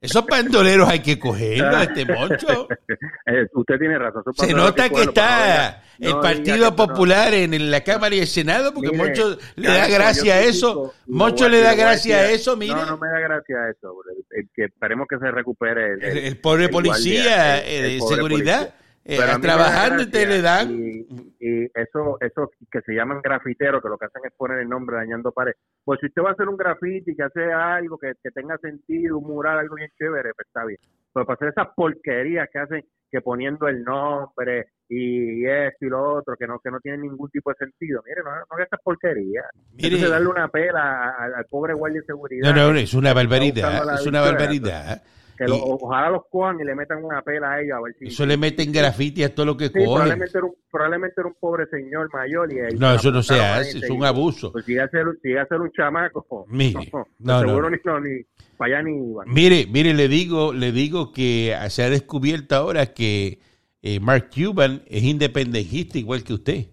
[0.00, 2.68] Esos bandoleros hay que cogerlos, este moncho.
[3.30, 4.22] Eh, usted tiene razón.
[4.34, 8.20] Se nota que no está el no Partido eso no- Popular en la Cámara y
[8.20, 10.94] el Senado, porque Mire, Moncho le da gracia a eso.
[11.06, 12.74] Moncho voy le da gracia a eso, mire.
[12.74, 13.92] No, no me da gracia eso.
[14.10, 15.94] el- el que esperemos que se recupere
[16.28, 18.74] el, pobre policía guardia, eh, de pobre seguridad, policía.
[19.08, 20.70] Eh, a trabajando y te le dan.
[20.70, 21.06] Y,
[21.40, 24.96] y eso, eso que se llaman grafiteros, que lo que hacen es poner el nombre
[24.96, 25.52] dañando pared.
[25.84, 29.18] Pues si usted va a hacer un grafiti, que hace algo que, que tenga sentido,
[29.18, 30.78] un mural, algo bien chévere, pues está bien.
[31.12, 36.18] Pero para hacer esas porquerías que hacen, que poniendo el nombre y esto y lo
[36.18, 38.02] otro, que no que no tienen ningún tipo de sentido.
[38.06, 39.46] Mire, no, no esas porquerías.
[39.72, 40.08] Mire.
[40.08, 42.54] Darle una pela al pobre guardia de seguridad.
[42.54, 45.02] No, no, es una barbaridad, es una barbaridad.
[45.38, 48.06] Que lo- ojalá los cojan y le metan una pela a ellos a ver si...
[48.08, 51.34] Eso le meten grafiti a todo lo que Sí, probablemente era, un, probablemente era un
[51.38, 54.50] pobre señor mayor y No, eso no se hace, es un abuso.
[54.52, 57.70] Pues si a ser, si a ser un chamaco, Mire, no, no, seguro no.
[57.70, 58.22] ni, no, ni
[58.56, 59.14] para allá ni.
[59.26, 63.38] Mire, mire, le digo, le digo que se ha descubierto ahora que
[63.80, 66.66] eh, Mark Cuban es independentista igual que usted,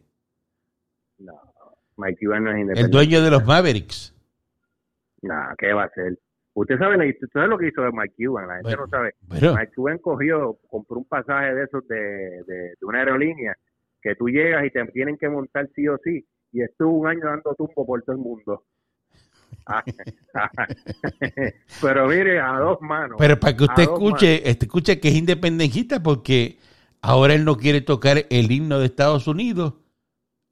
[1.20, 1.34] No,
[1.98, 2.98] Mike Cuban no es el independiente.
[2.98, 4.12] dueño de los Mavericks.
[5.22, 6.18] No, ¿qué va a hacer?
[6.56, 8.84] Usted sabe, usted sabe lo que hizo Mike Cuban, la gente Bueno.
[8.84, 9.14] no sabe.
[9.28, 13.56] Bueno, Mike Cuban cogió, compró un pasaje de esos de, de, de una aerolínea
[14.02, 17.26] que tú llegas y te tienen que montar sí o sí y estuvo un año
[17.26, 18.64] dando tumbo por todo el mundo.
[21.82, 23.18] Pero mire, a dos manos.
[23.18, 26.58] pero para que usted escuche, este, escuche que es independentista porque
[27.02, 29.74] ahora él no quiere tocar el himno de Estados Unidos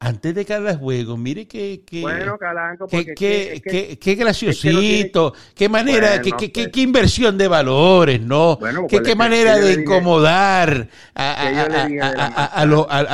[0.04, 1.16] antes de cada juego.
[1.16, 6.78] Mire que, que Bueno, Calanco, porque que- graciosito, qué manera, Bueno, qué, pues.
[6.78, 8.58] inversión de valores, ¿no?
[8.58, 12.66] Bueno, qué, pues, qué manera de incomodar a,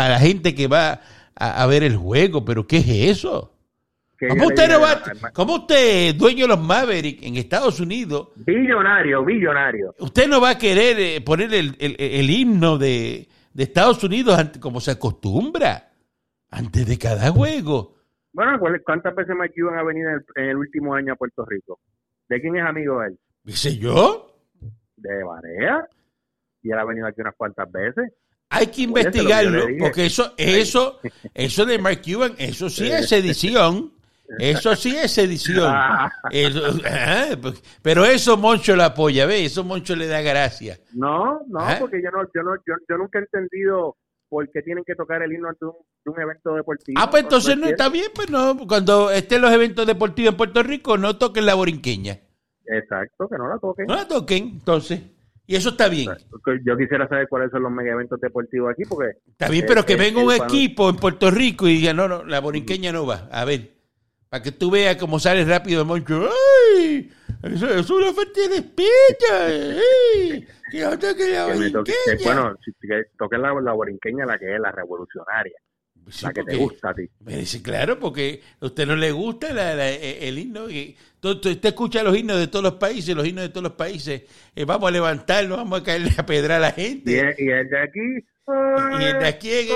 [0.09, 0.99] la gente que va
[1.35, 3.53] a, a ver el juego, pero ¿qué es eso?
[4.17, 9.23] que ¿Cómo usted, no va, ¿Cómo usted, dueño de los Mavericks en Estados Unidos, Billonario,
[9.23, 9.95] billonario.
[9.99, 14.37] usted no va a querer eh, poner el, el- el himno de, de Estados Unidos
[14.59, 15.88] como se acostumbra,
[16.51, 17.95] antes de cada juego?
[18.33, 21.15] Bueno, ¿cuál- ¿cuántas veces Mike Cuban ha venido en el, en el último año a
[21.15, 21.79] Puerto Rico?
[22.27, 23.17] ¿De quién es amigo él?
[23.43, 24.35] Dice yo,
[24.95, 25.87] De Barea.
[26.61, 28.11] Y él ha venido aquí unas cuantas veces.
[28.49, 30.99] Hay que investigarlo, porque eso, eso,
[31.33, 33.93] eso de Mark Cuban, eso sí es edición.
[34.37, 35.73] Eso sí es edición.
[36.31, 39.45] Eso- ajá, pues, pero eso Moncho lo apoya, ¿ve?
[39.45, 40.77] Eso Moncho le da gracia.
[40.93, 41.77] No, no, ¿Ah?
[41.79, 43.95] porque yo no, yo no, yo, yo nunca he entendido
[44.29, 45.73] por qué tienen que tocar el himno ante un,
[46.05, 46.99] de un evento deportivo.
[47.01, 48.55] Ah, pues entonces no está bien, pues no.
[48.67, 52.19] Cuando estén los eventos deportivos en Puerto Rico, no toquen la borinqueña.
[52.65, 53.87] Exacto, que no la toquen.
[53.87, 55.01] No la toquen, entonces.
[55.47, 56.11] Y eso está bien.
[56.63, 59.93] Yo quisiera saber cuáles son los mega eventos deportivos aquí, porque Está bien, pero que
[59.93, 63.27] eh, venga un equipo en Puerto Rico y diga, no, no, la borinqueña no va.
[63.31, 63.71] A ver,
[64.29, 66.29] para que tú veas cómo sale rápido de Moncho.
[66.77, 67.09] ¡Ay!
[67.41, 69.25] Eso, eso es una falta de respeto.
[70.71, 72.55] Que toque la que toque- que, bueno,
[73.29, 75.57] que la, la borinqueña, la que es la revolucionaria,
[76.09, 77.07] Sí, la que te gusta a ti.
[77.19, 80.65] Me dice, claro, porque a usted no le gusta la- la- el himno.
[81.21, 84.23] Usted escucha los himnos de todos los países, los himnos de todos los países.
[84.55, 87.19] eh, vamos a levantarnos, vamos a caerle a pedra a la Y gente.
[87.19, 87.99] el, y el de aquí.
[88.99, 89.67] Y el de aquí, eh,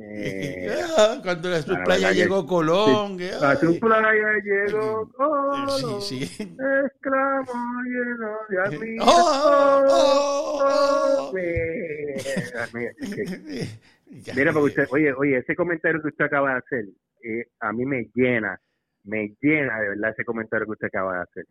[0.00, 3.18] eh, Ah, Cuando la playa verdad que- llegó Colón.
[3.18, 3.78] que, A su ay.
[3.80, 6.42] playa llegó Colón, Sí, sí.
[6.42, 9.08] exclamó lleno de amigos.
[9.08, 11.32] Oh, oh, oh.
[11.34, 13.68] Mira, mira, que-
[14.36, 16.84] Mira, porque usted, oye, oye, ese comentario que usted acaba de hacer,
[17.24, 18.60] eh, a mí me llena,
[19.04, 21.46] me llena de verdad ese comentario que usted acaba de hacer.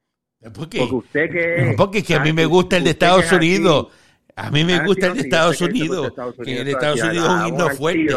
[0.54, 0.80] ¿Por qué?
[0.80, 1.74] Porque usted que...
[1.78, 3.88] Porque es que a mí me gusta el de Estados aquí, Unidos.
[4.48, 6.14] A mí me Ah, gusta el de Estados Unidos.
[6.16, 8.16] Que el de Unidos, Estados Unidos es un himno fuerte.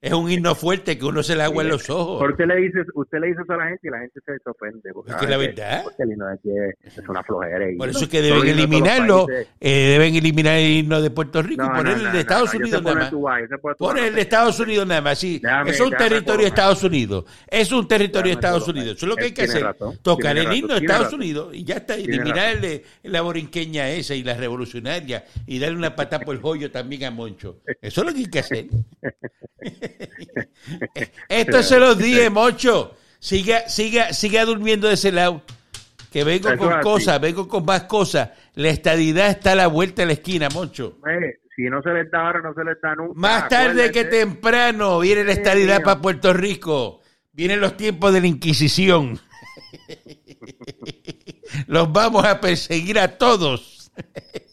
[0.00, 2.18] Es un himno fuerte que uno se le agua en los ojos.
[2.18, 4.92] Porque le dice, usted le dice eso a la gente y la gente se ofende.
[4.92, 5.80] Porque, Es que ah, la verdad.
[5.84, 6.50] Porque el himno de aquí
[6.86, 7.66] es, una flojera.
[7.76, 9.26] Por eso es que deben eliminarlo.
[9.60, 13.10] eh, deben eliminar el himno de Puerto Rico y poner el de Estados Unidos nada
[13.10, 13.76] más.
[13.76, 15.40] poner el de Estados Unidos nada más, sí.
[15.66, 16.48] Es un territorio de.
[16.48, 17.24] Estados Unidos.
[17.46, 18.68] Es un territorio de Estados.
[18.68, 18.96] Unidos.
[18.96, 19.66] Eso es lo que hay que hacer.
[20.02, 21.12] Tocar el himno de Estados.
[21.12, 21.94] Unidos y ya está.
[21.94, 22.56] Eliminar
[23.04, 27.10] la borinqueña esa y la revolucionaria y darle una patada por el joyo también a
[27.10, 27.60] Moncho.
[27.80, 28.66] Eso es lo que hay que hacer.
[31.28, 32.96] Esto se los dije, Moncho.
[33.18, 35.42] Siga, siga, siga durmiendo de ese lado.
[36.12, 38.30] Que vengo Eso con cosas, vengo con más cosas.
[38.54, 40.98] La estadidad está a la vuelta de la esquina, Moncho.
[41.06, 43.12] Eh, si no se les da ahora, no se les da nunca.
[43.14, 47.00] Más tarde que temprano viene la estadidad para Puerto Rico.
[47.32, 49.18] Vienen los tiempos de la Inquisición.
[51.66, 53.90] Los vamos a perseguir a todos.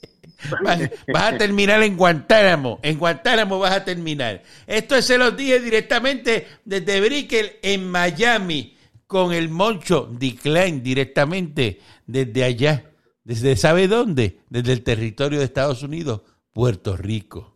[0.64, 2.80] Vas, a terminar en Guantánamo.
[2.82, 4.42] En Guantánamo vas a terminar.
[4.68, 8.76] Esto se los dije directamente desde Brickell en Miami
[9.08, 12.92] con el Moncho Decline directamente desde allá.
[13.24, 14.40] ¿Desde sabe dónde?
[14.50, 16.22] Desde el territorio de Estados Unidos,
[16.54, 17.54] Puerto Rico.